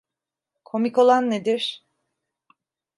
Komik 0.63 0.97
olan 0.97 1.29
nedir? 1.31 1.85